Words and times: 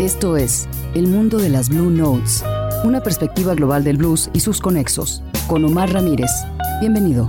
Esto 0.00 0.36
es 0.36 0.68
El 0.94 1.08
mundo 1.08 1.38
de 1.38 1.48
las 1.48 1.70
Blue 1.70 1.90
Notes, 1.90 2.44
una 2.84 3.00
perspectiva 3.02 3.54
global 3.54 3.82
del 3.82 3.96
blues 3.96 4.30
y 4.32 4.38
sus 4.38 4.60
conexos, 4.60 5.24
con 5.48 5.64
Omar 5.64 5.90
Ramírez. 5.92 6.30
Bienvenido. 6.80 7.26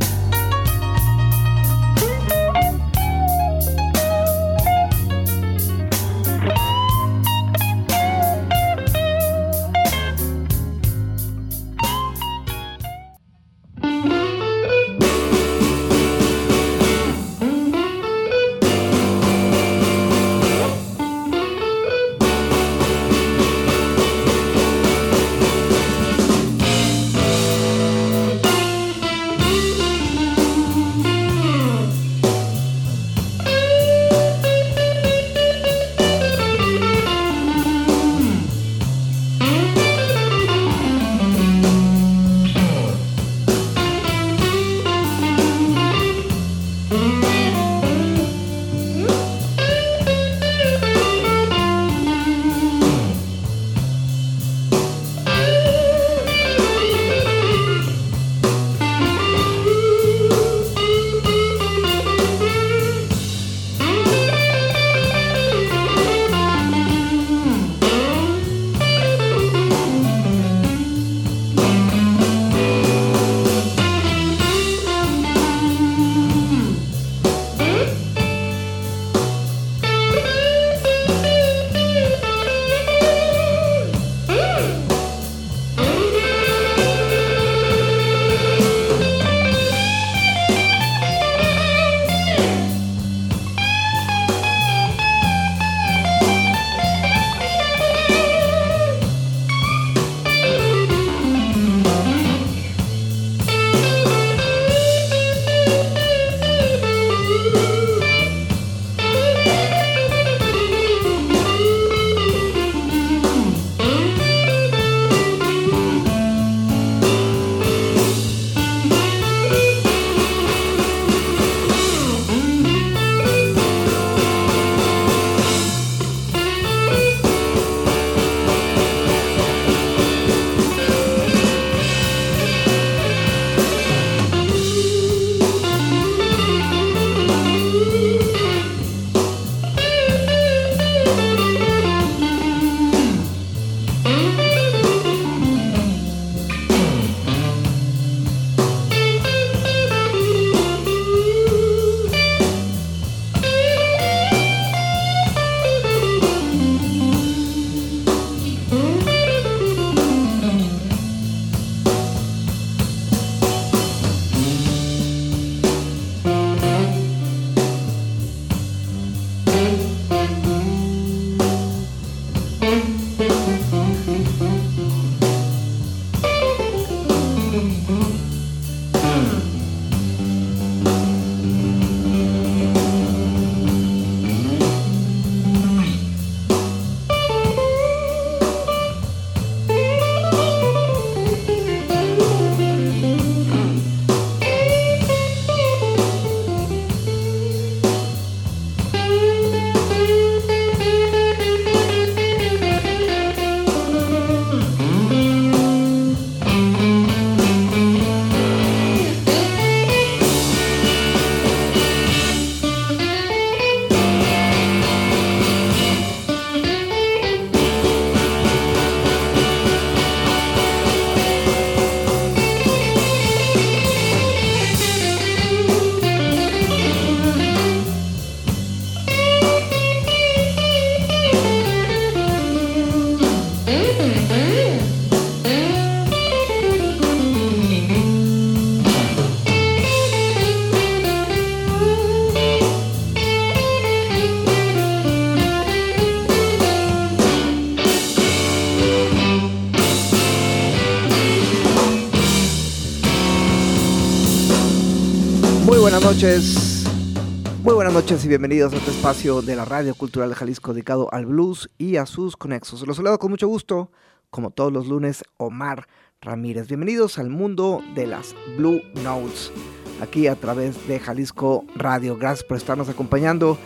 Muy 257.63 257.75
buenas 257.75 257.93
noches 257.93 258.25
y 258.25 258.27
bienvenidos 258.27 258.73
a 258.73 258.75
este 258.75 258.91
espacio 258.91 259.41
de 259.41 259.55
la 259.55 259.63
Radio 259.63 259.95
Cultural 259.95 260.27
de 260.27 260.35
Jalisco 260.35 260.73
dedicado 260.73 261.07
al 261.13 261.25
blues 261.25 261.69
y 261.77 261.95
a 261.95 262.05
sus 262.05 262.35
conexos. 262.35 262.85
Los 262.85 262.97
saludo 262.97 263.17
con 263.19 263.31
mucho 263.31 263.47
gusto, 263.47 263.89
como 264.29 264.51
todos 264.51 264.73
los 264.73 264.87
lunes, 264.87 265.23
Omar 265.37 265.87
Ramírez. 266.19 266.67
Bienvenidos 266.67 267.19
al 267.19 267.29
mundo 267.29 267.81
de 267.95 268.05
las 268.05 268.35
Blue 268.57 268.81
Notes, 269.01 269.53
aquí 270.01 270.27
a 270.27 270.35
través 270.35 270.85
de 270.89 270.99
Jalisco 270.99 271.63
Radio. 271.77 272.17
Gracias 272.17 272.43
por 272.45 272.57
estarnos 272.57 272.89
acompañando. 272.89 273.57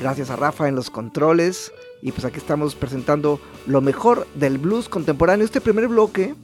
Gracias 0.00 0.30
a 0.30 0.36
Rafa 0.36 0.66
en 0.66 0.74
los 0.74 0.90
controles. 0.90 1.70
Y 2.02 2.10
pues 2.10 2.24
aquí 2.24 2.38
estamos 2.38 2.74
presentando 2.74 3.38
lo 3.68 3.80
mejor 3.82 4.26
del 4.34 4.58
blues 4.58 4.88
contemporáneo. 4.88 5.44
Este 5.44 5.60
primer 5.60 5.86
bloque 5.86 6.34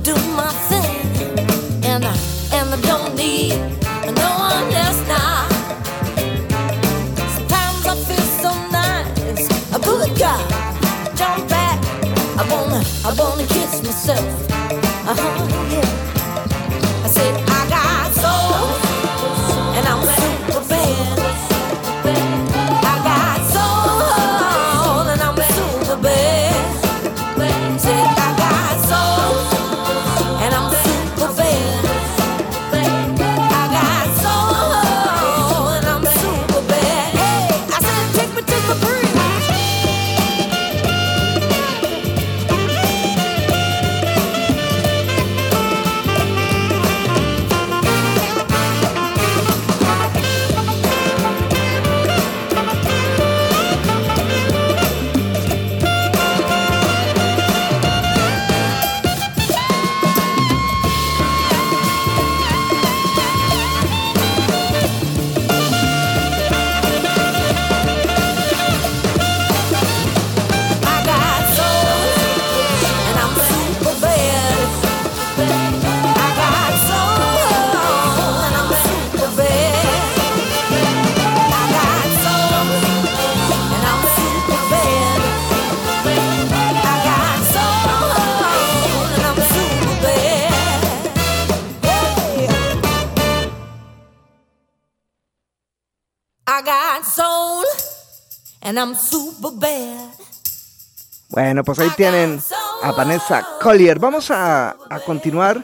Bueno, 101.33 101.63
pues 101.63 101.80
ahí 101.80 101.89
tienen 101.95 102.39
a 102.83 102.92
Vanessa 102.92 103.48
Collier. 103.62 104.00
Vamos 104.00 104.31
a, 104.31 104.75
continuar 105.06 105.63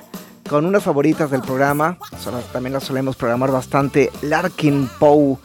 con 0.50 0.66
unas 0.66 0.84
favoritas 0.84 1.30
del 1.30 1.42
programa. 1.42 1.98
También 2.54 2.72
las 2.74 2.86
solemos 2.86 3.18
programar 3.18 3.52
bastante. 3.52 4.12
Larkin 4.22 4.90
Poe, 5.00 5.36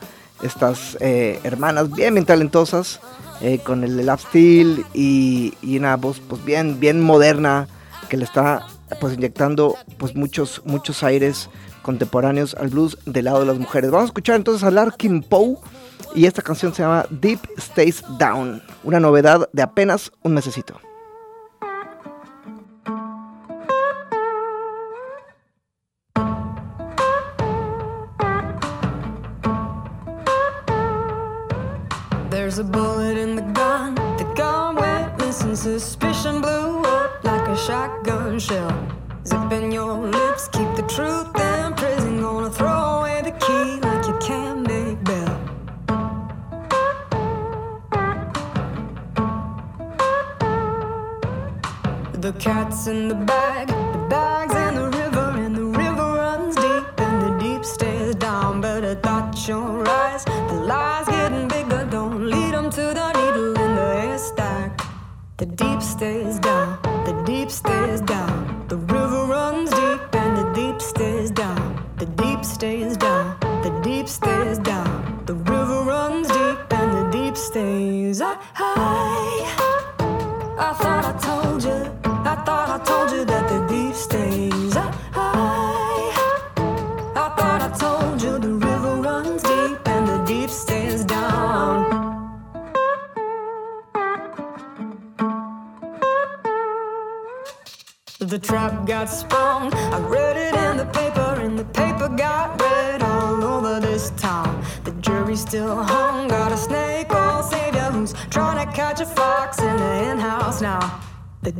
estas 0.42 0.96
eh, 1.00 1.40
hermanas 1.42 1.90
bien, 1.92 2.14
bien 2.14 2.25
talentosas, 2.26 3.00
eh, 3.40 3.58
con 3.64 3.82
el 3.82 4.04
lap 4.06 4.20
steel 4.20 4.87
y, 4.94 5.54
una 5.76 5.96
voz 5.96 6.20
pues 6.20 6.44
bien, 6.44 6.78
bien 6.78 7.00
moderna 7.00 7.66
que 8.08 8.16
le 8.16 8.25
está 8.25 8.66
pues 9.00 9.14
inyectando 9.14 9.75
pues 9.99 10.14
muchos, 10.14 10.62
muchos 10.64 11.02
aires, 11.02 11.49
contemporáneos 11.82 12.54
al 12.58 12.68
blues 12.68 12.96
del 13.04 13.26
lado 13.26 13.40
de 13.40 13.46
las 13.46 13.58
mujeres. 13.58 13.90
Vamos 13.90 14.04
a 14.04 14.06
escuchar 14.12 14.36
entonces 14.36 14.64
a 14.64 14.70
Larkin 14.70 15.22
Poe 15.22 15.56
y 16.14 16.26
esta 16.26 16.42
canción 16.42 16.74
se 16.74 16.82
llama 16.82 17.06
Deep 17.10 17.40
Stays 17.58 18.02
Down, 18.18 18.62
una 18.84 19.00
novedad 19.00 19.48
de 19.52 19.62
apenas 19.62 20.10
un 20.22 20.34
mesecito. 20.34 20.80
There's 32.30 32.58
a 32.58 32.64
bullet 32.64 33.16
in 33.16 33.34
the 33.36 33.42
gun, 33.52 33.94
the 34.16 34.24
gun 34.36 34.52
suspicion 35.54 36.42
like 37.22 37.46
a 37.48 37.56
shotgun 37.56 38.38
shell. 38.38 38.72
Zipping 39.25 39.71
your 39.71 39.93
lips, 39.99 40.49
keep 40.49 40.69
the 40.75 40.83
truth 40.83 41.29
in 41.41 41.75
prison. 41.75 42.21
Gonna 42.21 42.50
throw 42.50 42.99
away 42.99 43.21
the 43.23 43.31
key 43.31 43.76
like 43.87 44.05
you 44.09 44.17
can't 44.19 44.67
make 44.67 44.99
bail. 45.05 45.38
The 52.21 52.33
cat's 52.41 52.88
in 52.88 53.07
the 53.09 53.14
bag, 53.14 53.69
the 53.69 54.07
bag. 54.11 54.41
I 80.54 80.75
thought 80.75 80.91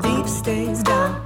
deep 0.01 0.27
stays 0.29 0.83
down. 0.83 1.22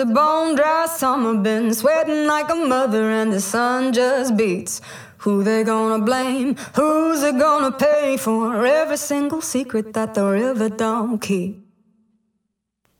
a 0.00 0.04
bone 0.04 0.54
dry 0.54 0.86
summer, 0.86 1.34
been 1.34 1.74
sweating 1.74 2.26
like 2.26 2.50
a 2.50 2.54
mother, 2.54 3.10
and 3.10 3.30
the 3.32 3.40
sun 3.40 3.92
just 3.92 4.34
beats. 4.36 4.80
Who 5.26 5.42
they 5.44 5.62
gonna 5.64 6.02
blame? 6.02 6.56
Who's 6.74 7.22
it 7.22 7.38
gonna 7.38 7.72
pay 7.72 8.16
for 8.16 8.64
every 8.64 8.96
single 8.96 9.42
secret 9.42 9.92
that 9.92 10.14
the 10.14 10.24
river 10.26 10.70
don't 10.70 11.18
keep? 11.20 11.62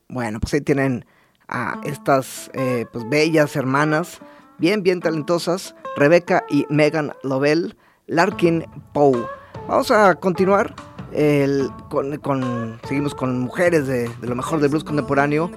Bueno, 0.08 0.40
pues 0.40 0.52
ahí 0.52 0.60
tienen 0.60 1.06
a 1.48 1.80
estas 1.84 2.50
eh, 2.52 2.84
pues 2.92 3.08
bellas 3.08 3.56
hermanas, 3.56 4.18
bien, 4.58 4.82
bien 4.82 5.00
talentosas, 5.00 5.74
Rebecca 5.96 6.44
y 6.50 6.66
Megan 6.68 7.12
Lovell, 7.22 7.76
Larkin 8.06 8.66
Poe. 8.92 9.26
Vamos 9.68 9.90
a 9.90 10.14
continuar 10.16 10.74
el, 11.12 11.70
con, 11.88 12.18
con, 12.18 12.78
seguimos 12.86 13.14
con 13.14 13.38
mujeres 13.40 13.86
de, 13.86 14.08
de, 14.08 14.26
lo 14.26 14.34
mejor 14.34 14.60
del 14.60 14.68
blues 14.68 14.84
contemporáneo. 14.84 15.50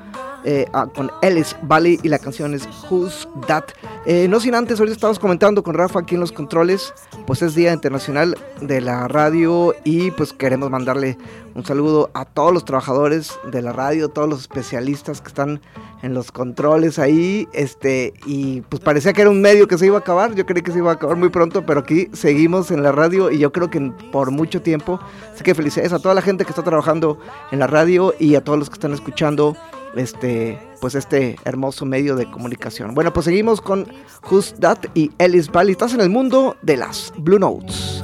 Eh, 0.46 0.68
ah, 0.74 0.88
con 0.94 1.10
Ellis 1.22 1.56
Valley 1.62 1.98
y 2.04 2.10
la 2.10 2.20
canción 2.20 2.54
es 2.54 2.68
Who's 2.90 3.28
That. 3.48 3.64
Eh, 4.06 4.28
no 4.28 4.42
sin 4.42 4.56
antes, 4.56 4.78
ahorita 4.80 4.94
estamos 4.96 5.18
comentando 5.18 5.64
con 5.64 5.74
Rafa 5.74 6.00
aquí 6.00 6.16
en 6.16 6.22
los 6.22 6.34
controles, 6.34 6.94
pues 7.26 7.42
es 7.42 7.56
Día 7.56 7.72
Internacional 7.72 8.38
de 8.60 8.82
la 8.82 9.08
Radio 9.08 9.74
y 9.86 10.12
pues 10.12 10.34
queremos 10.34 10.70
mandarle 10.70 11.18
un 11.56 11.66
saludo 11.66 12.10
a 12.14 12.26
todos 12.26 12.54
los 12.54 12.66
trabajadores 12.66 13.32
de 13.52 13.62
la 13.62 13.72
radio, 13.72 14.10
todos 14.10 14.28
los 14.28 14.42
especialistas 14.42 15.22
que 15.22 15.30
están 15.30 15.62
en 16.02 16.14
los 16.14 16.34
controles 16.34 17.00
ahí, 17.00 17.48
este, 17.54 18.14
y 18.26 18.60
pues 18.62 18.82
parecía 18.84 19.14
que 19.14 19.22
era 19.22 19.30
un 19.30 19.40
medio 19.40 19.70
que 19.70 19.78
se 19.78 19.86
iba 19.86 19.96
a 19.96 20.00
acabar, 20.00 20.36
yo 20.36 20.46
creí 20.46 20.62
que 20.62 20.74
se 20.74 20.80
iba 20.80 20.92
a 20.92 20.96
acabar 20.96 21.16
muy 21.16 21.30
pronto, 21.30 21.66
pero 21.66 21.80
aquí 21.80 22.10
seguimos 22.12 22.72
en 22.72 22.84
la 22.84 22.92
radio 22.92 23.32
y 23.32 23.38
yo 23.40 23.54
creo 23.54 23.70
que 23.70 23.80
por 24.12 24.32
mucho 24.32 24.62
tiempo, 24.62 25.00
así 25.34 25.44
que 25.44 25.56
felicidades 25.56 25.94
a 25.94 26.00
toda 26.00 26.14
la 26.14 26.22
gente 26.22 26.44
que 26.44 26.50
está 26.50 26.64
trabajando 26.64 27.18
en 27.52 27.60
la 27.60 27.68
radio 27.68 28.14
y 28.20 28.36
a 28.36 28.44
todos 28.44 28.60
los 28.60 28.70
que 28.70 28.74
están 28.74 28.92
escuchando 28.92 29.56
este, 29.96 30.60
pues 30.82 30.96
este 30.96 31.38
hermoso 31.46 31.86
medio 31.86 32.16
de 32.16 32.30
comunicación. 32.30 32.94
Bueno, 32.94 33.14
pues 33.14 33.26
seguimos 33.26 33.62
con 33.62 33.88
Who's 34.30 34.56
That 34.60 34.86
y 34.94 35.12
Ellis 35.20 35.52
Valley. 35.52 35.74
Estás 35.74 35.94
en 35.94 36.02
el 36.02 36.10
mundo 36.10 36.56
de 36.62 36.78
las 36.78 37.12
Blue 37.18 37.40
Notes. 37.40 38.04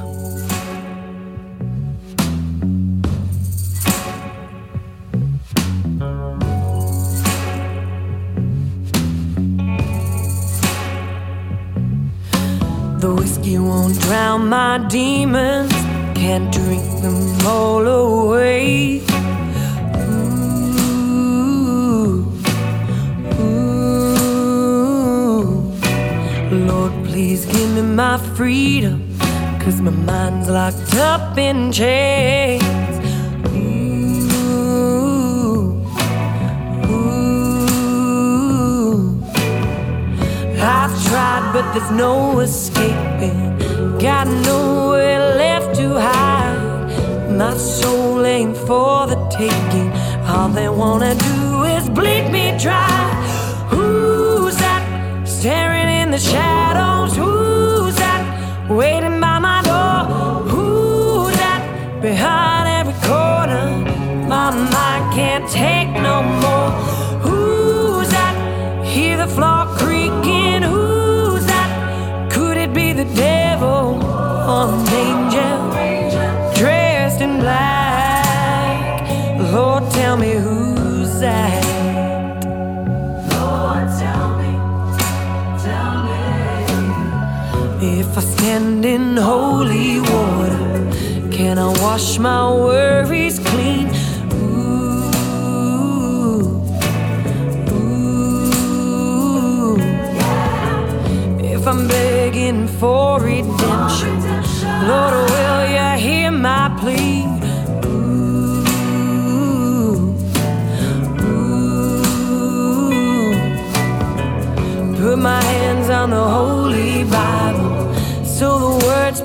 The 13.00 13.08
whiskey 13.10 13.58
won't 13.58 13.98
drown 14.02 14.50
my 14.50 14.76
demons, 14.90 15.72
can't 16.14 16.52
drink 16.52 17.00
them 17.00 17.46
all 17.46 17.86
away. 17.86 19.02
Give 27.74 27.84
me 27.84 27.90
my 27.94 28.16
freedom. 28.34 28.98
Cause 29.60 29.80
my 29.80 29.92
mind's 29.92 30.48
locked 30.48 30.92
up 30.96 31.38
in 31.38 31.70
chains. 31.70 32.64
Ooh, 33.54 34.28
ooh. 36.90 39.22
I've 40.58 40.90
tried, 41.08 41.50
but 41.52 41.72
there's 41.72 41.92
no 41.92 42.40
escaping. 42.40 43.56
Got 44.00 44.26
nowhere 44.26 45.36
left 45.36 45.76
to 45.78 45.90
hide. 45.90 46.88
My 47.30 47.56
soul 47.56 48.26
ain't 48.26 48.56
for 48.56 49.06
the 49.06 49.16
taking. 49.30 49.92
All 50.26 50.48
they 50.48 50.68
wanna 50.68 51.14
do 51.14 51.62
is 51.76 51.88
bleed 51.88 52.32
me 52.32 52.58
dry. 52.58 53.10
Who's 53.70 54.56
that 54.56 54.82
staring 55.24 55.86
in 55.88 56.10
the 56.10 56.18
shadows? 56.18 57.14
Who's 57.16 57.49
waiting 58.70 59.20
by 59.20 59.38
my 59.40 59.60
door. 59.62 60.42
Who 60.50 61.30
that 61.32 61.60
behind 62.00 62.66
every 62.78 62.94
corner? 63.06 63.64
My 64.28 64.50
mind 64.52 65.12
can't 65.12 65.46
take 65.50 65.90
no 65.90 66.22
more. 66.44 66.70
Who's 67.26 68.08
that? 68.10 68.34
Hear 68.86 69.16
the 69.16 69.26
floor 69.26 69.66
creaking. 69.76 70.62
Who's 70.62 71.46
that? 71.46 72.30
Could 72.30 72.56
it 72.56 72.72
be 72.72 72.92
the 72.92 73.06
devil 73.16 74.00
or 74.06 74.68
an 74.68 74.88
angel 75.04 76.54
dressed 76.54 77.20
in 77.20 77.40
black? 77.40 79.02
Lord, 79.52 79.90
tell 79.90 80.16
me 80.16 80.30
who's 80.32 81.18
that? 81.20 81.59
If 88.12 88.16
I 88.18 88.20
stand 88.22 88.84
in 88.84 89.16
holy 89.16 90.00
water, 90.00 90.72
can 91.30 91.58
I 91.60 91.68
wash 91.80 92.18
my 92.18 92.50
worries 92.52 93.38
clean? 93.38 93.86
Ooh, 94.32 95.12
ooh. 97.70 99.76
If 101.54 101.68
I'm 101.68 101.86
begging 101.86 102.66
for 102.66 103.20
redemption, 103.20 104.16
Lord, 104.90 105.14
will 105.32 105.62
you 105.70 105.86
hear 106.04 106.32
my 106.32 106.68
plea? 106.80 107.29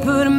put 0.01 0.27
a 0.27 0.31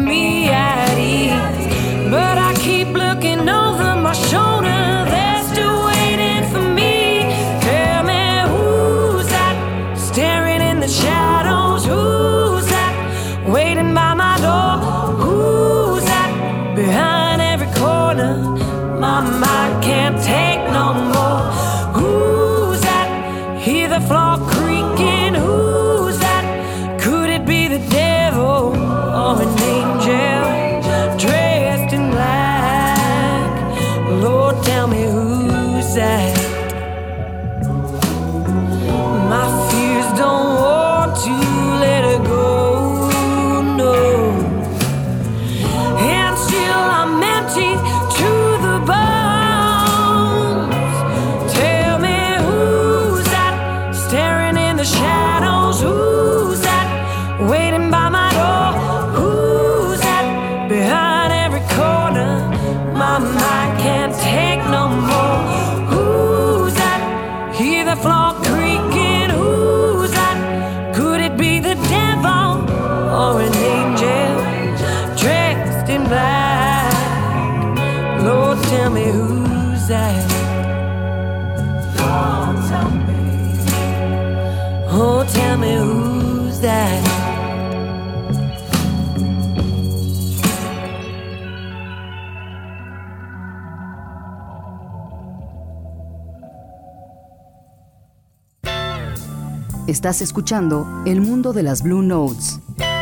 Estás 99.87 100.21
escuchando 100.21 100.85
El 101.07 101.21
Mundo 101.21 101.53
de 101.53 101.63
las 101.63 101.85
Blue 101.85 102.03
Notes. 102.03 102.59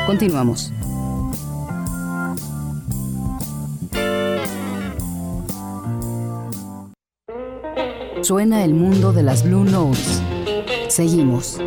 Continuamos. 0.06 0.70
Suena 8.20 8.64
el 8.64 8.74
mundo 8.74 9.14
de 9.14 9.22
las 9.22 9.44
Blue 9.44 9.64
Notes. 9.64 10.20
Seguimos. 10.88 11.58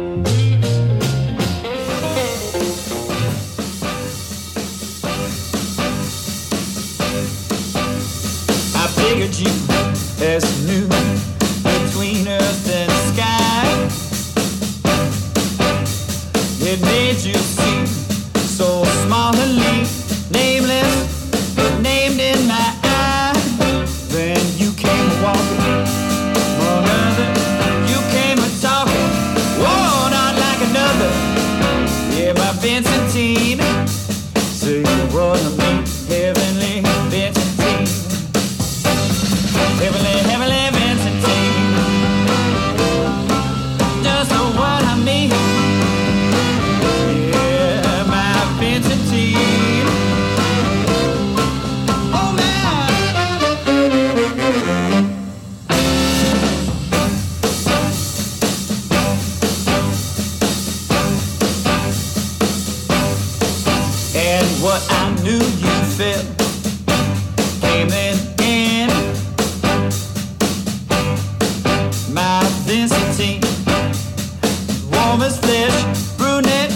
was 75.27 75.41
this 75.41 76.15
brunette, 76.15 76.71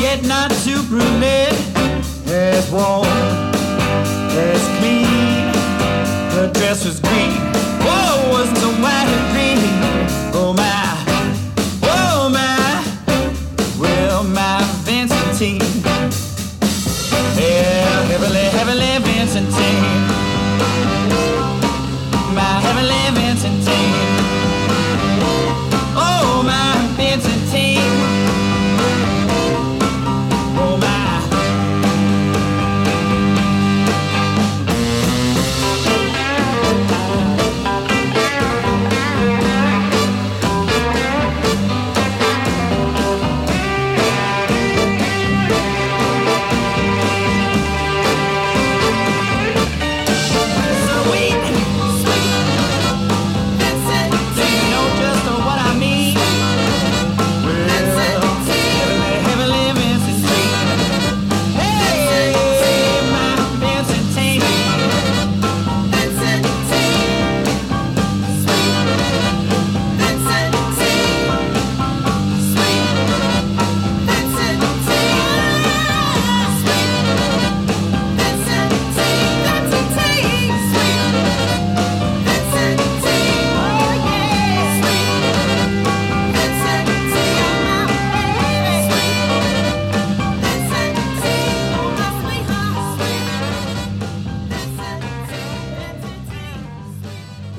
yet 0.00 0.20
not 0.24 0.50
too 0.64 0.82
brunette. 0.88 1.52
As 2.26 2.68
warm, 2.72 3.06
as 4.34 4.66
clean, 4.78 5.46
her 6.34 6.50
dress 6.52 6.84
was 6.84 6.99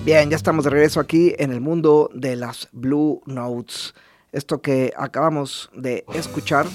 Bien, 0.04 0.32
ya 0.32 0.36
estamos 0.36 0.64
de 0.64 0.72
regreso 0.72 1.00
aquí 1.00 1.36
en 1.38 1.52
el 1.52 1.62
mundo 1.62 2.10
de 2.16 2.36
las 2.36 2.68
Blue 2.72 3.22
Notes. 3.28 3.94
Esto 4.32 4.60
que 4.60 4.92
acabamos 4.98 5.70
de 5.76 6.04
escuchar 6.16 6.66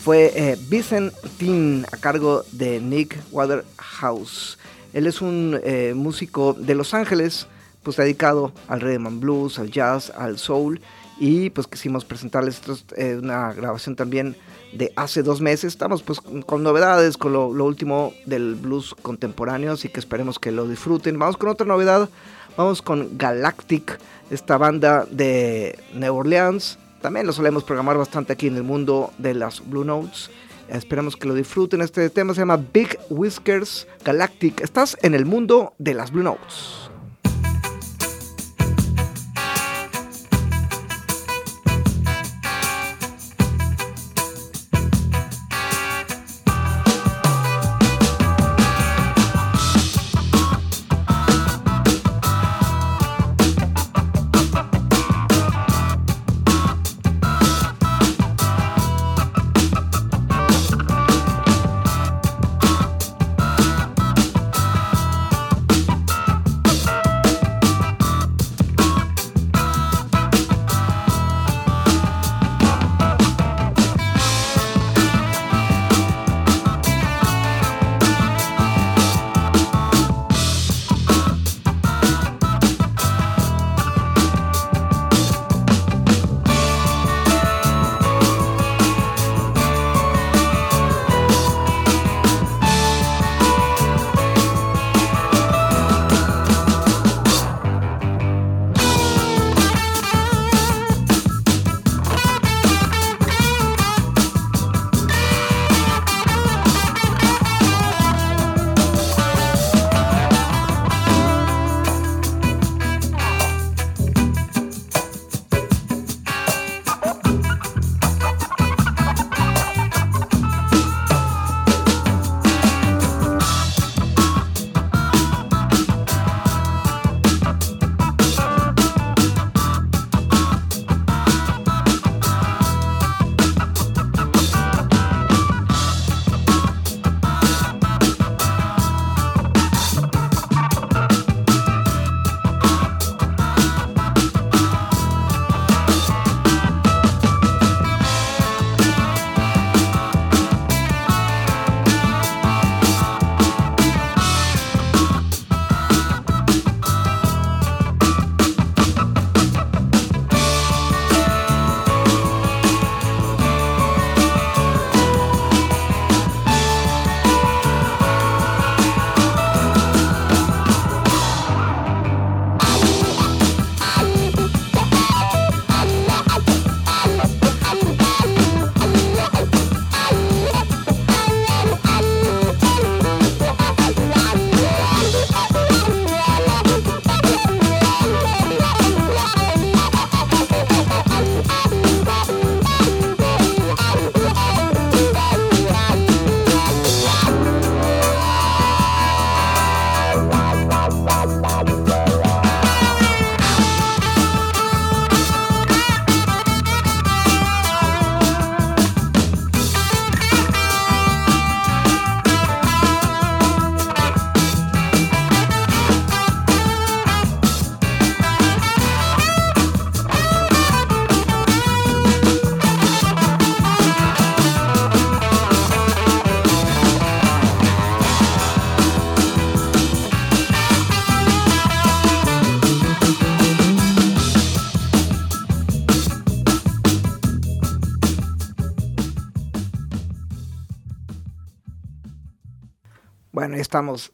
fue 0.00 0.32
eh, 0.34 0.58
Byzantine 0.68 1.84
a 1.92 1.96
cargo 1.96 2.42
de 2.50 2.80
Nick 2.80 3.16
Waterhouse. 3.30 4.58
Él 4.94 5.06
es 5.06 5.20
un 5.20 5.60
eh, 5.62 5.92
músico 5.94 6.54
de 6.58 6.74
Los 6.74 6.92
Ángeles, 6.92 7.46
pues 7.84 7.98
dedicado 7.98 8.50
al 8.66 8.80
Redman 8.80 9.20
blues, 9.20 9.60
al 9.60 9.70
jazz, 9.70 10.12
al 10.18 10.36
soul 10.36 10.80
y 11.20 11.50
pues 11.50 11.68
quisimos 11.68 12.04
presentarles 12.04 12.60
eh, 12.96 13.16
una 13.22 13.52
grabación 13.52 13.94
también 13.94 14.34
de 14.72 14.92
hace 14.96 15.22
dos 15.22 15.40
meses. 15.40 15.72
Estamos 15.72 16.02
pues 16.02 16.18
con 16.44 16.64
novedades, 16.64 17.16
con 17.16 17.32
lo, 17.32 17.46
último 17.46 18.12
del 18.26 18.56
blues 18.56 18.92
contemporáneo, 19.02 19.70
así 19.72 19.88
que 19.88 20.00
esperemos 20.00 20.40
que 20.40 20.50
lo 20.50 20.66
disfruten. 20.66 21.16
Vamos 21.16 21.36
con 21.36 21.48
otra 21.48 21.64
novedad 21.64 22.08
Vamos 22.56 22.80
con 22.80 23.18
Galactic, 23.18 23.98
esta 24.30 24.56
banda 24.56 25.06
de 25.10 25.78
New 25.94 26.14
Orleans. 26.16 26.78
También 27.02 27.26
lo 27.26 27.32
solemos 27.34 27.64
programar 27.64 27.98
bastante 27.98 28.32
aquí 28.32 28.46
en 28.46 28.56
el 28.56 28.62
mundo 28.62 29.12
de 29.18 29.34
las 29.34 29.62
Blue 29.68 29.84
Notes. 29.84 30.30
Esperamos 30.68 31.16
que 31.16 31.28
lo 31.28 31.34
disfruten. 31.34 31.82
Este 31.82 32.08
tema 32.08 32.32
se 32.32 32.40
llama 32.40 32.56
Big 32.72 32.98
Whiskers 33.10 33.86
Galactic. 34.04 34.62
Estás 34.62 34.96
en 35.02 35.14
el 35.14 35.26
mundo 35.26 35.74
de 35.78 35.92
las 35.94 36.10
Blue 36.10 36.22
Notes. 36.24 36.80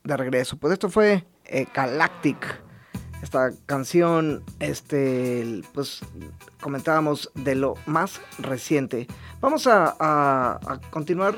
de 0.03 0.17
regreso. 0.17 0.57
Pues 0.57 0.73
esto 0.73 0.89
fue 0.91 1.25
eh, 1.47 1.67
Galactic. 1.73 2.61
Esta 3.23 3.53
canción, 3.67 4.43
este, 4.59 5.63
pues 5.75 6.01
comentábamos 6.61 7.31
de 7.37 7.55
lo 7.55 7.75
más 7.87 8.21
reciente. 8.39 9.07
Vamos 9.41 9.69
a, 9.71 10.59
continuar 10.91 11.37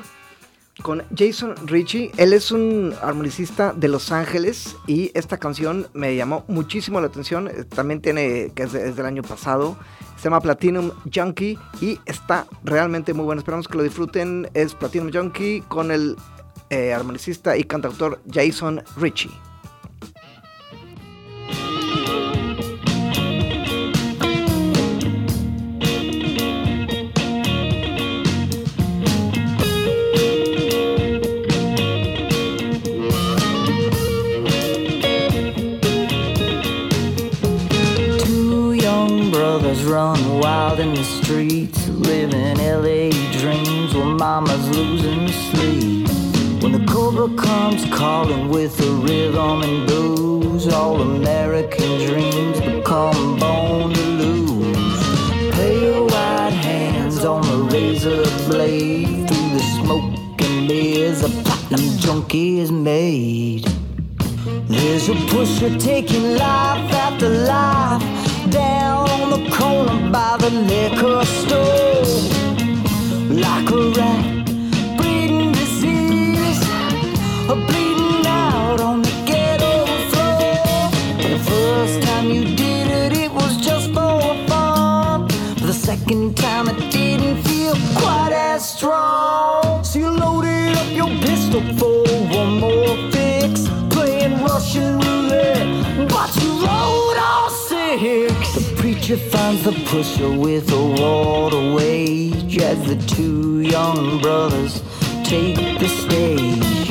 con 0.81 1.03
Jason 1.15 1.53
Ritchie. 1.67 2.11
Él 2.17 2.33
es 2.33 2.51
un 2.51 2.95
armonicista 3.03 3.71
de 3.71 3.87
Los 3.87 4.11
Ángeles 4.11 4.75
y 4.87 5.11
esta 5.13 5.37
canción 5.37 5.87
me 5.93 6.15
llamó 6.15 6.43
muchísimo 6.47 6.99
la 6.99 7.07
atención. 7.07 7.51
También 7.75 8.01
tiene, 8.01 8.51
que 8.55 8.63
es, 8.63 8.73
del 8.73 9.05
año 9.05 9.21
pasado. 9.21 9.77
Se 10.17 10.23
llama 10.23 10.39
Platinum 10.41 10.89
Junkie 11.13 11.59
y 11.81 11.99
está 12.07 12.47
realmente 12.63 13.13
muy 13.13 13.25
bueno. 13.25 13.39
Esperamos 13.41 13.67
que 13.67 13.77
lo 13.77 13.83
disfruten. 13.83 14.49
Es 14.55 14.73
Platinum 14.73 15.11
Junkie 15.13 15.61
con 15.67 15.91
el 15.91 16.15
eh, 16.75 16.93
armonicista 16.93 17.57
y 17.57 17.63
cantautor 17.63 18.21
Jason 18.29 18.83
Ritchie. 18.97 19.31
run 39.89 40.39
wild 40.39 40.79
in 40.79 40.93
the 40.93 41.03
streets, 41.03 41.87
living 41.87 42.57
LA 42.57 43.11
dreams 43.39 43.93
while 43.93 44.15
mama's 44.15 44.67
losing 44.75 45.27
sleep. 45.27 45.54
Silver 47.15 47.33
comes 47.41 47.85
calling 47.95 48.49
with 48.49 48.75
the 48.75 48.91
rhythm 49.07 49.61
and 49.61 49.87
blues. 49.87 50.67
All 50.67 51.01
American 51.01 51.97
dreams 52.05 52.59
become 52.59 53.39
bone 53.39 53.93
to 53.93 54.01
lose. 54.01 55.55
Pale 55.55 56.07
white 56.07 56.49
hands 56.67 57.23
on 57.23 57.41
a 57.49 57.63
razor 57.73 58.21
blade. 58.49 59.29
Through 59.29 59.49
the 59.57 59.79
smoke 59.81 60.41
and 60.41 60.67
mirrors, 60.67 61.23
a 61.23 61.29
platinum 61.43 61.87
junkie 61.99 62.59
is 62.59 62.69
made. 62.73 63.63
There's 64.67 65.07
a 65.07 65.15
pusher 65.31 65.73
taking 65.77 66.33
life 66.33 66.91
after 67.05 67.29
life. 67.29 68.01
Down 68.51 69.09
on 69.09 69.29
the 69.29 69.49
corner 69.55 70.11
by 70.11 70.35
the 70.37 70.49
liquor 70.49 71.23
store. 71.23 72.07
Like 73.33 73.69
a 73.71 73.99
rat 73.99 74.34
more 92.59 92.95
fix. 93.11 93.67
Playing 93.89 94.41
Russian 94.41 94.99
roulette, 94.99 96.09
but 96.09 96.29
you 96.41 96.49
rolled 96.65 97.17
all 97.29 97.49
six. 97.49 98.33
The 98.55 98.73
preacher 98.77 99.17
finds 99.17 99.63
the 99.63 99.73
pusher 99.85 100.29
with 100.29 100.71
a 100.71 100.85
water 101.01 101.73
wage 101.75 102.57
as 102.57 102.79
the 102.87 102.97
two 103.15 103.61
young 103.61 104.19
brothers 104.21 104.81
take 105.23 105.55
the 105.79 105.87
stage. 106.03 106.89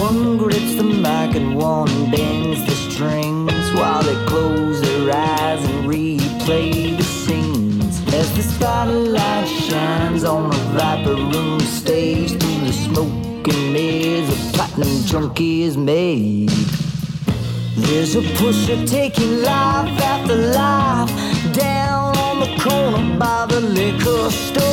One 0.00 0.36
grips 0.38 0.74
the 0.76 0.84
mic 0.84 1.30
and 1.40 1.56
one 1.56 2.10
bends 2.10 2.60
the 2.66 2.76
strings 2.90 3.66
while 3.72 4.02
they 4.02 4.16
close 4.26 4.80
their 4.82 5.04
eyes 5.14 5.62
and 5.64 5.88
replay 5.88 6.96
the 6.96 7.02
scenes 7.02 7.94
as 8.14 8.28
the 8.36 8.42
spotlight 8.42 9.48
shines. 9.48 9.97
junkie 15.08 15.62
is 15.62 15.76
made. 15.78 16.50
There's 17.84 18.14
a 18.14 18.22
pusher 18.36 18.84
taking 18.86 19.42
life 19.42 19.98
after 20.12 20.36
life 20.48 21.08
down 21.54 22.14
on 22.26 22.34
the 22.42 22.50
corner 22.62 23.18
by 23.18 23.46
the 23.48 23.60
liquor 23.60 24.30
store. 24.30 24.67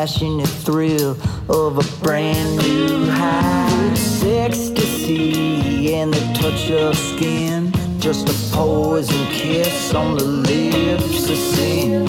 The 0.00 0.50
thrill 0.64 1.10
of 1.50 1.76
a 1.76 2.02
brand 2.02 2.56
new 2.56 3.04
high. 3.10 3.68
ecstasy 4.24 5.92
and 5.94 6.14
the 6.14 6.20
touch 6.32 6.70
of 6.70 6.96
skin. 6.96 7.70
Just 8.00 8.26
a 8.30 8.56
poison 8.56 9.26
kiss 9.26 9.92
on 9.92 10.16
the 10.16 10.24
lips 10.24 11.28
of 11.28 11.36
sin. 11.36 12.06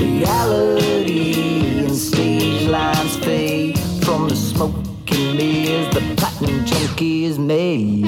Reality 0.00 1.84
and 1.84 1.94
stage 1.94 2.68
lines 2.68 3.16
fade 3.18 3.78
from 4.02 4.30
the 4.30 4.34
smoking 4.36 5.36
mirrors 5.36 5.92
the 5.94 6.00
platinum 6.16 6.64
junkie 6.64 7.26
is 7.26 7.38
made. 7.38 8.06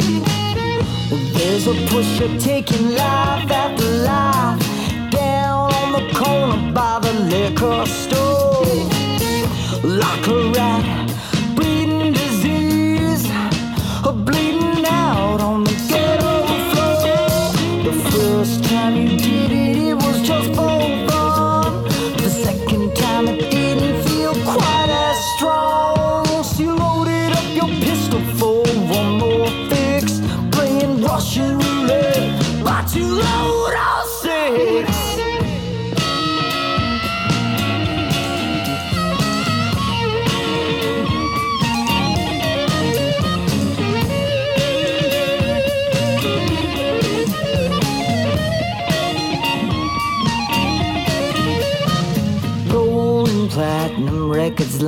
There's 1.11 1.67
a 1.67 1.75
pusher 1.91 2.41
taking 2.41 2.93
life 2.95 3.51
after 3.51 3.85
life 3.91 5.11
down 5.11 5.75
on 5.75 5.93
the 5.93 6.15
corner 6.19 6.73
by 6.73 7.01
the 7.03 7.13
liquor 7.13 7.85
store 7.85 8.48
like 9.99 10.27
a 10.29 10.37
rat, 10.55 10.85
disease, 12.15 13.23
or 14.07 14.13
bleeding 14.13 14.85
out 14.87 15.41
on 15.41 15.65
the 15.65 15.75
ghetto 15.89 16.47
floor. 16.71 17.51
The 17.87 17.97
first 18.13 18.63
time 18.67 18.95
you 18.95 19.19
did 19.19 19.51
it, 19.51 19.77
it 19.89 19.95
was 19.95 20.21
just 20.23 20.49
for 20.51 20.79
fun. 21.11 21.83
The 22.25 22.31
second 22.45 22.95
time 22.95 23.27
it 23.27 23.51
didn't 23.51 23.99
feel 24.09 24.35
quite 24.55 24.91
as 25.09 25.17
strong, 25.35 26.27
loaded 26.85 27.31
up 27.39 27.47
your 27.59 27.69
pistol 27.85 28.21
for. 28.39 28.48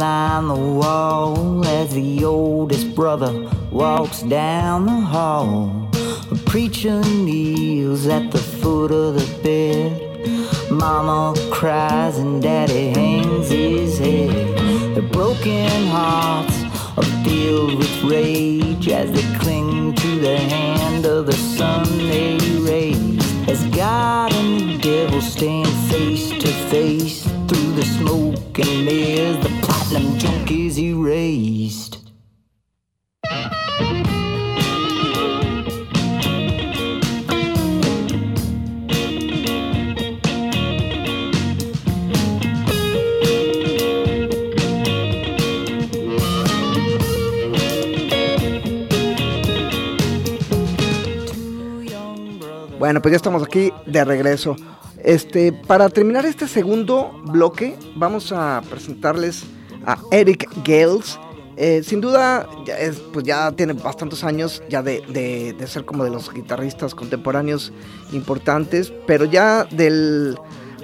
line 0.00 0.48
the 0.48 0.54
wall 0.54 1.62
as 1.66 1.92
the 1.92 2.24
oldest 2.24 2.94
brother 2.94 3.32
walks 3.70 4.22
down 4.22 4.86
the 4.86 5.00
hall. 5.14 5.90
The 6.32 6.40
preacher 6.46 7.02
kneels 7.24 8.06
at 8.06 8.30
the 8.32 8.38
foot 8.38 8.90
of 8.92 9.08
the 9.20 9.28
bed. 9.48 9.88
Mama 10.70 11.34
cries 11.52 12.16
and 12.16 12.40
daddy 12.40 12.88
hangs 13.00 13.50
his 13.50 13.98
head. 13.98 14.32
The 14.96 15.02
broken 15.02 15.68
hearts 15.98 16.56
are 16.96 17.10
filled 17.22 17.74
with 17.80 18.02
rage 18.04 18.88
as 18.88 19.12
they 19.12 19.28
cling 19.38 19.94
to 19.96 20.10
the 20.18 20.38
hand 20.38 21.04
of 21.04 21.26
the 21.26 21.34
sun 21.56 21.84
they 22.08 22.38
raise. 22.70 23.22
As 23.50 23.62
God 23.68 24.32
and 24.32 24.52
the 24.60 24.78
devil 24.78 25.20
stand 25.20 25.68
face 25.92 26.30
to 26.30 26.48
face 26.74 27.24
through 27.48 27.72
the 27.80 27.84
smoke 27.98 28.52
and 28.62 28.72
mist. 28.86 29.42
the 29.42 29.59
Bueno, 29.90 30.08
pues 53.02 53.12
ya 53.12 53.16
estamos 53.16 53.42
aquí 53.42 53.72
de 53.86 54.04
regreso. 54.04 54.54
Este, 55.02 55.52
para 55.52 55.88
terminar 55.88 56.26
este 56.26 56.46
segundo 56.48 57.10
bloque, 57.24 57.74
vamos 57.96 58.32
a 58.32 58.62
presentarles 58.70 59.44
a 59.86 59.98
Eric 60.10 60.48
Gales. 60.64 61.18
Eh, 61.56 61.82
sin 61.82 62.00
duda, 62.00 62.48
ya 62.64 62.76
pues 63.12 63.24
ya 63.26 63.52
tiene 63.52 63.74
bastantes 63.74 64.24
años 64.24 64.62
ya 64.70 64.82
de, 64.82 65.54
ser 65.66 65.84
como 65.84 66.04
de 66.04 66.10
los 66.10 66.32
guitarristas 66.32 66.94
contemporáneos 66.94 67.70
importantes, 68.12 68.92
pero 69.06 69.26
ya 69.26 69.64
del, 69.64 70.38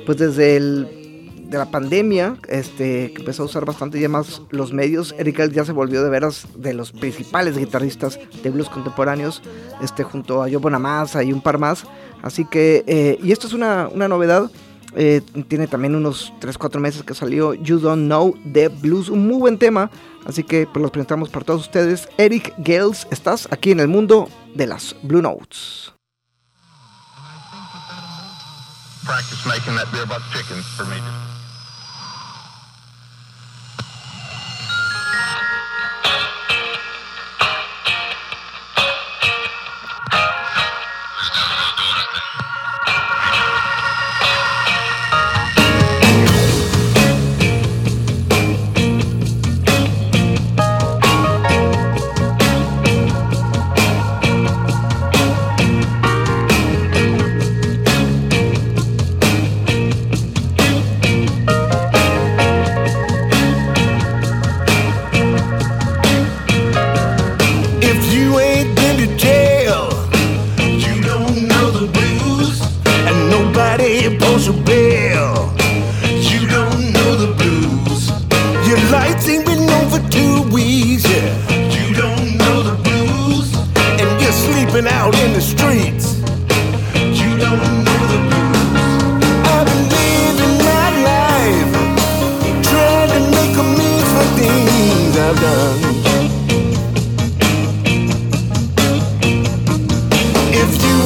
pues 0.05 0.19
desde 0.19 0.61
de 0.61 1.59
la 1.59 1.71
pandemia, 1.71 2.37
este, 2.49 3.13
que 3.15 3.21
empezó 3.21 3.45
a 3.45 3.47
usar 3.47 3.65
bastante 3.65 4.01
ya 4.01 4.09
más 4.09 4.43
los 4.51 4.73
medios, 4.73 5.15
Eric 5.17 5.39
Gales 5.39 5.55
ya 5.55 5.65
se 5.65 5.73
volvió 5.73 6.03
de 6.03 6.11
veras 6.11 6.47
de 6.57 6.75
los 6.75 6.93
principales 6.93 7.57
guitarristas 7.57 8.19
de 8.43 8.51
blues 8.51 8.69
contemporáneos, 8.69 9.41
este, 9.81 10.03
junto 10.03 10.43
a 10.43 10.47
Joe 10.49 10.57
Bonamassa 10.57 11.23
y 11.23 11.33
un 11.33 11.41
par 11.41 11.57
más, 11.59 11.85
así 12.21 12.45
que, 12.45 12.85
eh, 12.87 13.17
y 13.23 13.33
esto 13.33 13.47
es 13.47 13.55
una, 13.55 13.89
una 13.95 14.09
novedad, 14.09 14.51
eh, 14.99 15.21
tiene 15.49 15.67
también 15.67 15.95
unos 15.95 16.33
3-4 16.41 16.81
meses 16.81 17.03
que 17.03 17.13
salió 17.15 17.53
You 17.53 17.79
Don't 17.79 18.07
Know 18.07 18.35
The 18.53 18.69
Blues, 18.69 19.11
un 19.11 19.27
muy 19.29 19.37
buen 19.37 19.59
tema. 19.59 19.91
Así 20.25 20.43
que 20.43 20.67
pues, 20.67 20.83
los 20.83 20.91
presentamos 20.91 21.29
para 21.29 21.45
todos 21.45 21.61
ustedes. 21.63 22.09
Eric 22.19 22.55
Gales, 22.59 23.07
estás 23.11 23.47
aquí 23.53 23.71
en 23.73 23.81
el 23.81 23.89
mundo 23.89 24.29
de 24.55 24.67
las 24.69 24.97
Blue 25.03 25.23
Notes. 25.23 25.93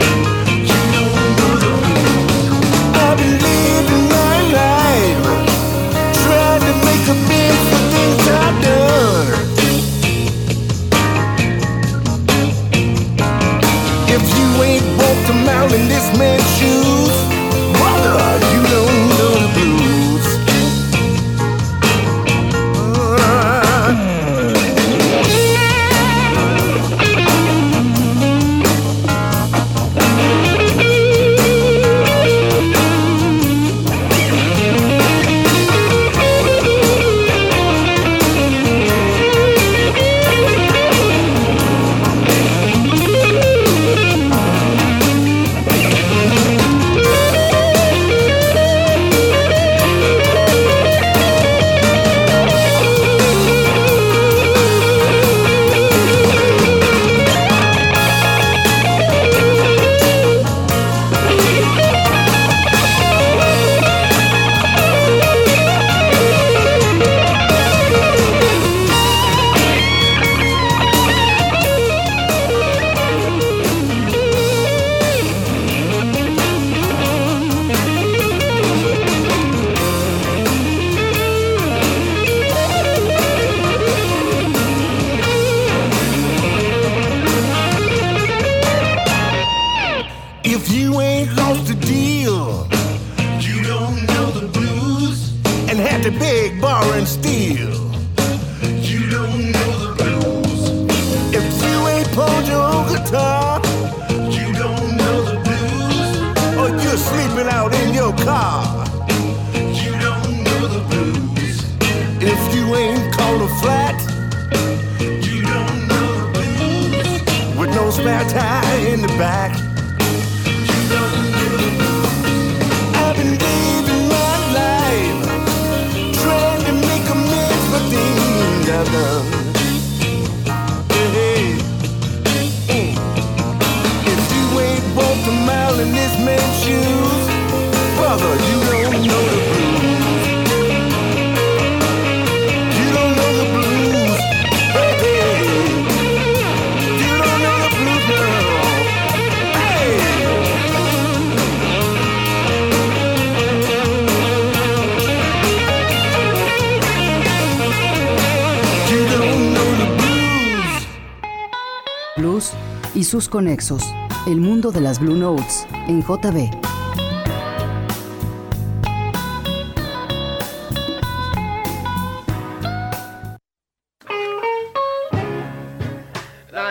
sus 163.20 163.28
conexos. 163.28 163.80
El 164.26 164.38
mundo 164.40 164.72
de 164.72 164.80
las 164.80 164.98
Blue 164.98 165.14
Notes 165.14 165.68
en 165.86 166.02
JB. 166.02 166.50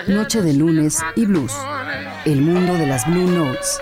Noche 0.10 0.41
de 0.41 0.52
lunes 0.52 1.02
y 1.16 1.26
blues. 1.26 1.54
El 2.26 2.41
mundo 2.41 2.74
de 2.74 2.88
las 2.88 3.08
Blue 3.08 3.26
Notes. 3.28 3.80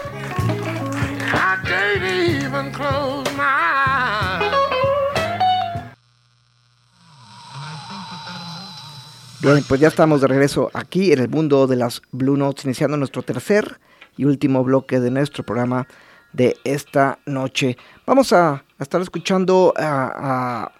Bien, 9.41 9.63
pues 9.67 9.81
ya 9.81 9.87
estamos 9.87 10.21
de 10.21 10.27
regreso 10.27 10.69
aquí 10.75 11.11
en 11.11 11.17
el 11.17 11.27
mundo 11.27 11.65
de 11.65 11.75
las 11.75 12.03
Blue 12.11 12.37
Notes, 12.37 12.63
iniciando 12.65 12.95
nuestro 12.95 13.23
tercer 13.23 13.79
y 14.15 14.25
último 14.25 14.63
bloque 14.63 14.99
de 14.99 15.09
nuestro 15.09 15.43
programa 15.43 15.87
de 16.31 16.57
esta 16.63 17.17
noche. 17.25 17.75
Vamos 18.05 18.33
a, 18.33 18.63
estar 18.77 19.01
escuchando 19.01 19.73
a, 19.77 20.71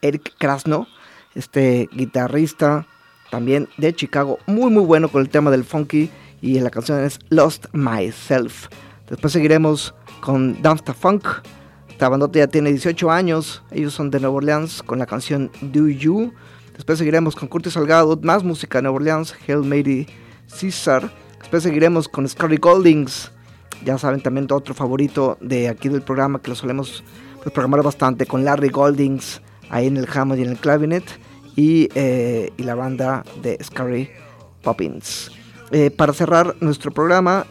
Eric 0.00 0.32
Krasno, 0.38 0.86
este 1.34 1.86
guitarrista 1.92 2.86
también 3.30 3.68
de 3.76 3.94
Chicago, 3.94 4.38
muy 4.46 4.70
muy 4.70 4.84
bueno 4.86 5.10
con 5.10 5.20
el 5.20 5.28
tema 5.28 5.50
del 5.50 5.64
funky 5.64 6.10
y 6.40 6.58
la 6.60 6.70
canción 6.70 7.04
es 7.04 7.18
Lost 7.28 7.66
Myself. 7.74 8.68
Después 9.10 9.34
seguiremos 9.34 9.94
con 10.22 10.62
Dance 10.62 10.94
Funk. 10.94 11.26
Esta 11.90 12.08
bandota 12.08 12.38
ya 12.38 12.46
tiene 12.46 12.70
18 12.70 13.10
años, 13.10 13.62
ellos 13.70 13.92
son 13.92 14.10
de 14.10 14.18
Nueva 14.20 14.36
Orleans 14.36 14.82
con 14.82 14.98
la 14.98 15.04
canción 15.04 15.50
Do 15.60 15.88
You. 15.88 16.32
Después 16.78 16.98
seguiremos 17.00 17.34
con 17.34 17.48
Curtis 17.48 17.72
Salgado, 17.72 18.16
más 18.22 18.44
música 18.44 18.78
de 18.78 18.82
Nueva 18.82 18.98
Orleans, 18.98 19.34
Hail 19.48 19.64
Mary 19.64 20.06
Caesar. 20.60 21.10
Después 21.40 21.64
seguiremos 21.64 22.06
con 22.08 22.26
Scarry 22.28 22.58
Goldings. 22.58 23.32
Ya 23.84 23.98
saben, 23.98 24.22
también 24.22 24.46
otro 24.52 24.74
favorito 24.74 25.36
de 25.40 25.68
aquí 25.68 25.88
del 25.88 26.02
programa 26.02 26.40
que 26.40 26.50
lo 26.50 26.54
solemos 26.54 27.02
pues, 27.42 27.52
programar 27.52 27.82
bastante 27.82 28.26
con 28.26 28.44
Larry 28.44 28.68
Goldings 28.68 29.42
ahí 29.70 29.88
en 29.88 29.96
el 29.96 30.06
Hammond 30.08 30.38
y 30.38 30.42
en 30.44 30.50
el 30.50 30.56
clavinet. 30.56 31.02
Y, 31.56 31.88
eh, 31.96 32.52
la 32.58 32.76
banda 32.76 33.24
de 33.42 33.58
Scary 33.60 34.08
Poppins. 34.62 35.32
Eh, 35.72 35.90
para 35.90 36.12
cerrar 36.12 36.54
nuestro 36.60 36.92
programa, 36.92 37.44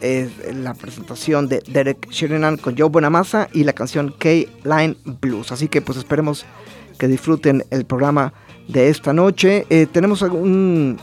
la 0.53 0.73
presentación 0.73 1.49
de 1.49 1.61
Derek 1.67 2.09
Sheridan 2.11 2.55
con 2.55 2.77
Joe 2.77 2.87
Bonamassa 2.87 3.49
y 3.51 3.65
la 3.65 3.73
canción 3.73 4.15
K-Line 4.17 4.95
Blues. 5.19 5.51
Así 5.51 5.67
que 5.67 5.81
pues 5.81 5.97
esperemos 5.97 6.45
que 6.97 7.09
disfruten 7.09 7.63
el 7.71 7.85
programa 7.85 8.33
de 8.67 8.89
esta 8.89 9.13
noche. 9.13 9.65
Eh, 9.69 9.87
tenemos 9.91 10.21
un, 10.21 10.97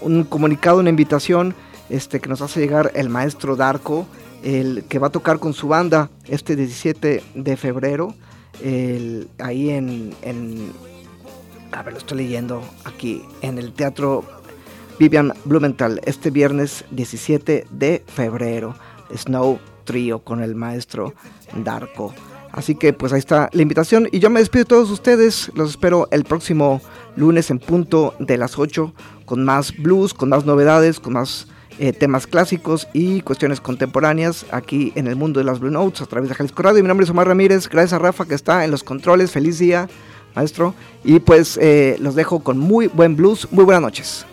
un, 0.00 0.24
comunicado, 0.24 0.80
una 0.80 0.90
invitación 0.90 1.54
este, 1.88 2.20
que 2.20 2.28
nos 2.28 2.40
hace 2.40 2.60
llegar 2.60 2.90
el 2.94 3.08
maestro 3.08 3.56
Darko, 3.56 4.06
el 4.42 4.84
que 4.88 4.98
va 4.98 5.08
a 5.08 5.10
tocar 5.10 5.38
con 5.38 5.52
su 5.52 5.68
banda 5.68 6.10
este 6.28 6.56
17 6.56 7.22
de 7.34 7.56
febrero, 7.56 8.14
ahí 9.38 9.70
en, 9.70 10.14
en, 10.22 10.72
a 11.72 11.82
ver, 11.82 11.94
lo 11.94 11.98
estoy 11.98 12.18
leyendo 12.18 12.62
aquí, 12.84 13.22
en 13.42 13.58
el 13.58 13.72
Teatro 13.72 14.24
Vivian 14.98 15.32
Blumenthal, 15.44 16.00
este 16.04 16.30
viernes 16.30 16.84
17 16.90 17.66
de 17.70 18.02
febrero, 18.06 18.76
Snow 19.14 19.58
Trio 19.84 20.20
con 20.20 20.42
el 20.42 20.54
maestro 20.54 21.14
Darko. 21.54 22.14
Así 22.52 22.74
que 22.74 22.92
pues 22.92 23.12
ahí 23.12 23.18
está 23.18 23.48
la 23.52 23.62
invitación 23.62 24.08
y 24.10 24.18
yo 24.18 24.28
me 24.30 24.40
despido 24.40 24.64
de 24.64 24.68
todos 24.68 24.90
ustedes. 24.90 25.50
Los 25.54 25.70
espero 25.70 26.08
el 26.10 26.24
próximo 26.24 26.80
lunes 27.16 27.50
en 27.50 27.58
punto 27.60 28.14
de 28.18 28.38
las 28.38 28.58
8 28.58 28.92
con 29.24 29.44
más 29.44 29.76
blues, 29.76 30.14
con 30.14 30.30
más 30.30 30.44
novedades, 30.44 30.98
con 30.98 31.12
más 31.12 31.46
eh, 31.78 31.92
temas 31.92 32.26
clásicos 32.26 32.88
y 32.92 33.20
cuestiones 33.20 33.60
contemporáneas 33.60 34.44
aquí 34.50 34.92
en 34.96 35.06
el 35.06 35.14
mundo 35.16 35.38
de 35.38 35.44
las 35.44 35.60
Blue 35.60 35.70
Notes 35.70 36.02
a 36.02 36.06
través 36.06 36.28
de 36.28 36.34
Jalisco 36.34 36.62
Radio. 36.62 36.82
Mi 36.82 36.88
nombre 36.88 37.04
es 37.04 37.10
Omar 37.10 37.28
Ramírez. 37.28 37.68
Gracias 37.68 37.92
a 37.92 37.98
Rafa 38.00 38.26
que 38.26 38.34
está 38.34 38.64
en 38.64 38.70
los 38.72 38.82
controles. 38.82 39.30
Feliz 39.30 39.58
día, 39.60 39.88
maestro. 40.34 40.74
Y 41.04 41.20
pues 41.20 41.56
eh, 41.62 41.96
los 42.00 42.16
dejo 42.16 42.40
con 42.40 42.58
muy 42.58 42.88
buen 42.88 43.14
blues. 43.14 43.46
Muy 43.52 43.64
buenas 43.64 43.82
noches. 43.82 44.26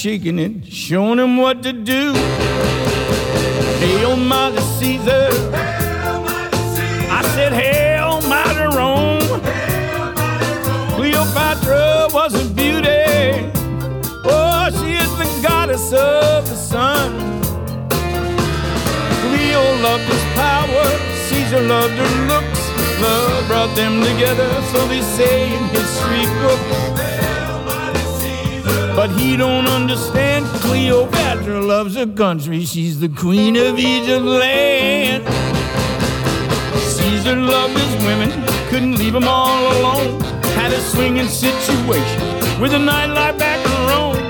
shaking 0.00 0.38
it, 0.38 0.64
showing 0.64 1.18
him 1.18 1.36
what 1.36 1.62
to 1.62 1.74
do. 1.74 2.14
Hail, 3.82 4.16
mighty 4.16 4.58
Caesar. 4.78 5.28
Hail, 5.28 6.22
mighty 6.30 6.56
Caesar. 6.56 7.12
I 7.18 7.32
said, 7.34 7.52
Hail, 7.52 8.12
mighty 8.34 8.66
Rome. 8.78 9.42
Hail, 9.42 10.12
mighty 10.16 10.68
Rome. 10.68 10.92
Cleopatra 10.96 11.86
was 12.16 12.32
a 12.32 12.44
beauty. 12.54 13.50
Oh, 14.24 14.68
she 14.80 14.90
is 15.02 15.12
the 15.22 15.28
goddess 15.46 15.86
of 15.92 16.48
the 16.48 16.56
sun. 16.70 17.10
Cleo 19.22 19.62
loved 19.86 20.04
his 20.14 20.24
power. 20.40 20.88
Caesar 21.28 21.60
loved 21.74 21.92
her 21.92 22.26
looks. 22.32 22.60
Love 23.02 23.46
brought 23.48 23.74
them 23.76 24.00
together, 24.02 24.50
so 24.72 24.88
they 24.88 25.02
say 25.02 25.38
But 29.00 29.12
he 29.12 29.34
don't 29.34 29.66
understand 29.66 30.44
Cleopatra 30.60 31.62
loves 31.62 31.94
her 31.94 32.06
country 32.06 32.66
She's 32.66 33.00
the 33.00 33.08
queen 33.08 33.56
of 33.56 33.78
Egypt 33.78 34.20
land 34.24 35.24
Caesar 36.80 37.34
loved 37.34 37.78
his 37.78 38.04
women 38.04 38.28
Couldn't 38.68 38.98
leave 38.98 39.14
them 39.14 39.24
all 39.26 39.72
alone 39.74 40.20
Had 40.60 40.72
a 40.74 40.80
swinging 40.82 41.28
situation 41.28 42.20
With 42.60 42.74
a 42.74 42.82
nightlife 42.92 43.38
back 43.38 43.64
in 43.64 43.72
Rome 43.88 44.20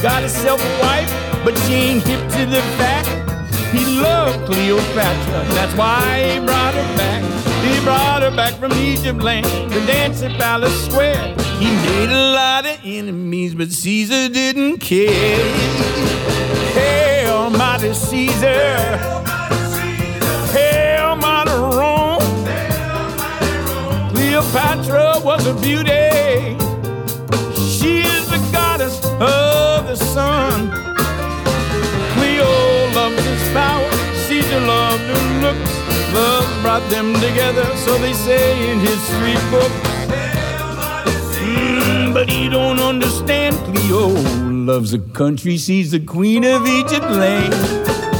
Got 0.00 0.20
himself 0.20 0.60
a 0.64 0.78
wife 0.84 1.10
But 1.44 1.58
she 1.66 1.72
ain't 1.74 2.04
hip 2.04 2.20
to 2.20 2.46
the 2.46 2.62
fact 2.78 3.08
He 3.76 3.84
loved 4.00 4.36
Cleopatra 4.46 5.40
That's 5.56 5.74
why 5.76 6.34
he 6.34 6.38
brought 6.46 6.74
her 6.74 6.96
back 6.96 7.24
He 7.64 7.80
brought 7.84 8.22
her 8.22 8.30
back 8.30 8.54
from 8.54 8.72
Egypt 8.74 9.18
land 9.20 9.46
To 9.72 9.80
dance 9.84 10.22
at 10.22 10.38
Palace 10.38 10.84
Square 10.86 11.34
he 11.58 11.66
made 11.66 12.10
a 12.10 12.26
lot 12.34 12.66
of 12.66 12.78
enemies, 12.84 13.54
but 13.54 13.70
Caesar 13.70 14.28
didn't 14.28 14.78
care. 14.78 15.52
Hey, 16.72 17.24
mighty 17.50 17.92
Caesar. 17.92 18.76
Hey, 20.56 20.96
mighty 21.24 21.56
Rome. 21.78 22.26
Cleopatra 24.10 25.20
was 25.28 25.46
a 25.46 25.54
beauty. 25.54 26.10
She 27.74 28.00
is 28.16 28.24
the 28.34 28.40
goddess 28.52 28.96
of 29.20 29.86
the 29.90 29.96
sun. 29.96 30.70
Cleo 32.14 32.52
loved 32.96 33.20
his 33.20 33.44
power. 33.52 33.88
Caesar 34.26 34.60
loved 34.60 35.02
her 35.12 35.22
looks. 35.44 35.72
Love 36.12 36.48
brought 36.62 36.86
them 36.90 37.14
together, 37.14 37.64
so 37.84 37.96
they 37.98 38.12
say 38.12 38.44
in 38.70 38.80
history 38.80 39.34
books. 39.50 40.01
But 42.12 42.28
he 42.28 42.46
don't 42.50 42.78
understand 42.78 43.56
Cleo 43.64 44.08
loves 44.50 44.90
the 44.90 44.98
country, 44.98 45.56
she's 45.56 45.92
the 45.92 46.00
queen 46.00 46.44
of 46.44 46.66
Egypt 46.66 47.10
land. 47.10 48.11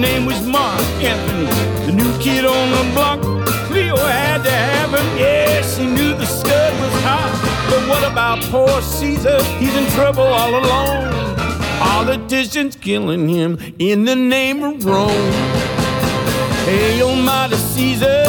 name 0.00 0.24
was 0.24 0.40
Mark 0.46 0.80
Anthony, 1.04 1.84
the 1.86 1.92
new 1.92 2.10
kid 2.20 2.44
on 2.46 2.66
the 2.76 2.84
block. 2.94 3.20
Cleo 3.66 3.96
had 3.96 4.42
to 4.44 4.50
have 4.50 4.90
him, 4.94 5.06
yeah, 5.18 5.60
she 5.62 5.86
knew 5.86 6.14
the 6.14 6.24
stud 6.24 6.72
was 6.80 6.94
hot. 7.02 7.32
But 7.68 7.82
what 7.88 8.02
about 8.10 8.40
poor 8.50 8.80
Caesar? 8.80 9.42
He's 9.58 9.74
in 9.76 9.86
trouble 9.90 10.22
all 10.22 10.54
alone. 10.56 11.36
Politicians 11.78 12.76
killing 12.76 13.28
him 13.28 13.58
in 13.78 14.04
the 14.06 14.16
name 14.16 14.64
of 14.64 14.84
Rome. 14.86 15.32
Hey, 16.66 17.02
Almighty 17.02 17.56
Caesar. 17.56 18.24